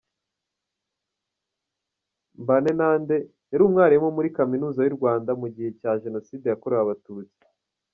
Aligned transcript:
Mbanenande 2.41 3.17
yari 3.51 3.63
umwarimu 3.67 4.07
muri 4.17 4.29
Kaminuza 4.37 4.79
y’u 4.83 4.95
Rwanda 4.97 5.31
mu 5.41 5.47
gihe 5.55 5.69
cya 5.79 5.91
Jenoside 6.03 6.45
yakorewe 6.47 6.81
Abatutsi. 6.85 7.41